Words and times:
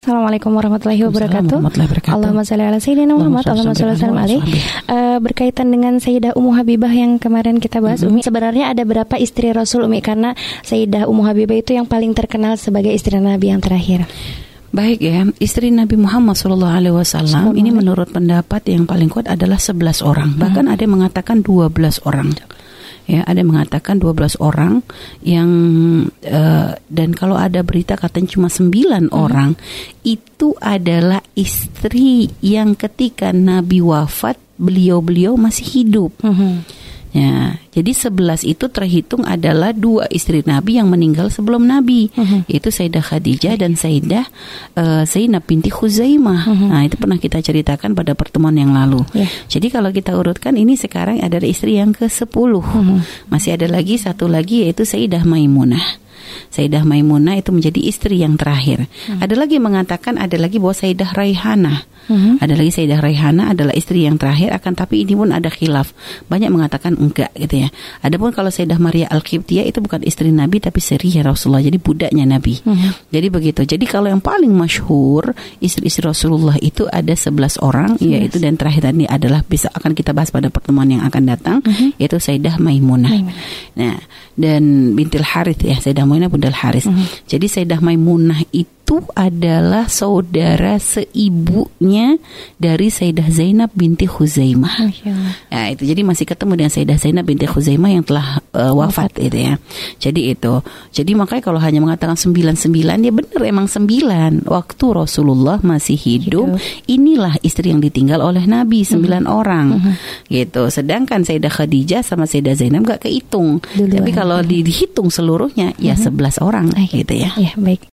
Assalamualaikum 0.00 0.56
warahmatullahi 0.56 1.04
wabarakatuh. 1.12 1.60
Allahumma 2.08 2.40
shalli 2.40 2.64
ala 2.64 2.80
sayyidina 2.80 3.20
Muhammad. 3.20 3.44
Allahumma 3.44 3.76
shalli 3.76 4.00
ala 4.00 4.24
alaihi. 4.24 4.56
Uh, 4.88 5.20
berkaitan 5.20 5.68
dengan 5.68 6.00
Sayyidah 6.00 6.40
Ummu 6.40 6.56
Habibah 6.56 6.88
yang 6.88 7.20
kemarin 7.20 7.60
kita 7.60 7.84
bahas, 7.84 8.00
mm 8.00 8.08
-hmm. 8.08 8.16
Umi, 8.16 8.24
sebenarnya 8.24 8.72
ada 8.72 8.80
berapa 8.88 9.20
istri 9.20 9.52
Rasul 9.52 9.84
Umi 9.84 10.00
karena 10.00 10.32
Sayyidah 10.64 11.04
Ummu 11.04 11.28
Habibah 11.28 11.52
itu 11.52 11.76
yang 11.76 11.84
paling 11.84 12.16
terkenal 12.16 12.56
sebagai 12.56 12.96
istri 12.96 13.20
Nabi 13.20 13.52
yang 13.52 13.60
terakhir. 13.60 14.08
Baik 14.72 15.04
ya, 15.04 15.28
istri 15.36 15.68
Nabi 15.68 16.00
Muhammad 16.00 16.40
Shallallahu 16.40 16.74
Alaihi 16.80 16.96
Wasallam 16.96 17.52
ini 17.60 17.68
menurut 17.68 18.08
pendapat 18.08 18.72
yang 18.72 18.88
paling 18.88 19.12
kuat 19.12 19.28
adalah 19.28 19.60
11 19.60 20.00
orang. 20.00 20.32
Bahkan 20.40 20.64
hmm. 20.64 20.72
ada 20.72 20.80
yang 20.80 20.94
mengatakan 20.96 21.44
12 21.44 22.08
orang 22.08 22.32
ya 23.10 23.26
ada 23.26 23.42
yang 23.42 23.50
mengatakan 23.50 23.98
12 23.98 24.38
orang 24.38 24.86
yang 25.26 25.50
uh, 26.22 26.78
dan 26.86 27.10
kalau 27.10 27.34
ada 27.34 27.66
berita 27.66 27.98
katanya 27.98 28.38
cuma 28.38 28.46
9 28.46 28.70
hmm. 28.70 29.10
orang 29.10 29.58
itu 30.06 30.54
adalah 30.62 31.18
istri 31.34 32.30
yang 32.38 32.78
ketika 32.78 33.34
Nabi 33.34 33.82
wafat 33.82 34.38
beliau-beliau 34.60 35.40
masih 35.40 35.66
hidup. 35.66 36.12
Hmm. 36.22 36.62
Ya, 37.10 37.58
jadi 37.74 37.90
sebelas 37.90 38.46
itu 38.46 38.70
terhitung 38.70 39.26
adalah 39.26 39.74
dua 39.74 40.06
istri 40.14 40.46
Nabi 40.46 40.78
yang 40.78 40.86
meninggal 40.86 41.26
sebelum 41.26 41.66
Nabi, 41.66 42.06
uh-huh. 42.14 42.46
yaitu 42.46 42.70
Sayyidah 42.70 43.02
Khadijah 43.02 43.54
dan 43.58 43.74
Sayyidah 43.74 44.30
uh, 44.78 45.02
Zainab 45.02 45.42
binti 45.42 45.74
Khuzaimah. 45.74 46.40
Uh-huh. 46.46 46.68
Nah, 46.70 46.86
itu 46.86 46.94
pernah 46.94 47.18
kita 47.18 47.42
ceritakan 47.42 47.98
pada 47.98 48.14
pertemuan 48.14 48.54
yang 48.54 48.70
lalu. 48.70 49.02
Yeah. 49.10 49.26
Jadi 49.50 49.74
kalau 49.74 49.90
kita 49.90 50.14
urutkan 50.14 50.54
ini 50.54 50.78
sekarang 50.78 51.18
adalah 51.18 51.50
istri 51.50 51.82
yang 51.82 51.90
ke-10. 51.90 52.30
Uh-huh. 52.30 53.02
Masih 53.26 53.58
ada 53.58 53.66
lagi 53.66 53.98
satu 53.98 54.30
lagi 54.30 54.70
yaitu 54.70 54.86
Sayyidah 54.86 55.26
Maimunah. 55.26 56.09
Sayyidah 56.50 56.82
Maimunah 56.86 57.38
itu 57.38 57.50
menjadi 57.50 57.80
istri 57.82 58.20
yang 58.20 58.34
terakhir. 58.40 58.86
Hmm. 59.08 59.20
Ada 59.22 59.34
lagi 59.36 59.58
yang 59.58 59.66
mengatakan 59.70 60.16
ada 60.16 60.36
lagi 60.36 60.56
bahwa 60.60 60.74
Sayyidah 60.76 61.10
Raihana 61.16 61.86
hmm 62.10 62.42
Ada 62.42 62.54
lagi 62.58 62.70
Sayyidah 62.74 62.98
Raihana 62.98 63.52
adalah 63.54 63.74
istri 63.76 64.04
yang 64.04 64.16
terakhir 64.18 64.50
akan 64.56 64.72
tapi 64.74 65.06
ini 65.06 65.14
pun 65.14 65.30
ada 65.30 65.46
khilaf. 65.46 65.92
Banyak 66.26 66.50
mengatakan 66.50 66.98
enggak 66.98 67.30
gitu 67.36 67.66
ya. 67.66 67.68
Adapun 68.02 68.34
kalau 68.34 68.50
Sayyidah 68.50 68.80
Maria 68.82 69.06
Al-Qibtiyah 69.12 69.68
itu 69.68 69.78
bukan 69.78 70.02
istri 70.02 70.32
Nabi 70.34 70.58
tapi 70.58 70.80
ya 70.80 71.22
Rasulullah. 71.22 71.62
Jadi 71.62 71.78
budaknya 71.78 72.24
Nabi. 72.26 72.58
Mm-hmm. 72.64 72.90
Jadi 73.12 73.26
begitu. 73.28 73.60
Jadi 73.62 73.84
kalau 73.86 74.08
yang 74.08 74.24
paling 74.24 74.50
masyhur 74.50 75.36
istri-istri 75.60 76.02
Rasulullah 76.02 76.56
itu 76.58 76.88
ada 76.88 77.12
11 77.12 77.60
orang 77.60 78.00
yes. 78.00 78.08
yaitu 78.08 78.36
dan 78.40 78.56
terakhir 78.56 78.90
tadi 78.90 79.04
adalah 79.06 79.44
bisa 79.44 79.68
akan 79.70 79.92
kita 79.92 80.16
bahas 80.16 80.32
pada 80.32 80.48
pertemuan 80.48 80.88
yang 80.88 81.02
akan 81.04 81.22
datang 81.28 81.58
mm-hmm. 81.62 82.00
yaitu 82.00 82.16
Sayyidah 82.16 82.56
Maimunah. 82.58 83.12
Maimunah. 83.12 83.36
Nah, 83.76 83.96
dan 84.40 84.96
bintil 84.96 85.22
Harith 85.22 85.60
ya, 85.60 85.76
Sayyidah 85.76 86.08
Maimunah 86.10 86.26
Bundal 86.26 86.58
Harith. 86.58 86.90
Mm-hmm. 86.90 87.30
Jadi 87.30 87.46
Sayyidah 87.46 87.78
Maimunah 87.78 88.42
itu 88.50 88.79
itu 88.90 89.06
adalah 89.14 89.86
saudara 89.86 90.74
seibunya 90.82 92.18
dari 92.58 92.90
Sayyidah 92.90 93.30
Zainab 93.30 93.70
binti 93.70 94.10
Khuzaimah. 94.10 94.82
Nah, 95.46 95.70
itu 95.70 95.86
jadi 95.86 96.02
masih 96.02 96.26
ketemu 96.26 96.58
dengan 96.58 96.74
Sayyidah 96.74 96.98
Zainab 96.98 97.22
binti 97.22 97.46
Khuzaimah 97.46 97.86
yang 97.86 98.02
telah 98.02 98.42
uh, 98.50 98.74
wafat, 98.74 99.14
wafat 99.14 99.30
itu 99.30 99.38
ya. 99.46 99.54
Jadi 100.02 100.34
itu. 100.34 100.58
Jadi 100.90 101.14
makanya 101.14 101.38
kalau 101.38 101.62
hanya 101.62 101.78
mengatakan 101.78 102.18
sembilan 102.18 102.58
sembilan 102.58 102.98
ya 103.06 103.12
benar 103.14 103.40
emang 103.46 103.70
sembilan. 103.70 104.50
Waktu 104.50 104.86
Rasulullah 104.90 105.62
masih 105.62 105.94
hidup, 105.94 106.58
hidup. 106.58 106.90
inilah 106.90 107.38
istri 107.46 107.70
yang 107.70 107.78
ditinggal 107.78 108.18
oleh 108.18 108.42
Nabi 108.42 108.82
sembilan 108.82 109.22
mm 109.22 109.30
-hmm. 109.30 109.38
orang. 109.38 109.66
Mm 109.70 109.80
-hmm. 109.86 109.94
Gitu. 110.34 110.62
Sedangkan 110.66 111.22
Sayyidah 111.22 111.52
Khadijah 111.54 112.02
sama 112.02 112.26
Sayyidah 112.26 112.58
Zainab 112.58 112.90
gak 112.90 113.06
kehitung. 113.06 113.62
Tapi 113.62 114.10
kalau 114.10 114.42
dihitung 114.42 115.14
seluruhnya 115.14 115.70
mm 115.70 115.78
-hmm. 115.78 115.86
ya 115.86 115.94
mm-hmm. 115.94 116.06
sebelas 116.10 116.42
orang 116.42 116.74
gitu 116.90 117.14
ya. 117.14 117.30
Ya, 117.38 117.54
baik. 117.54 117.86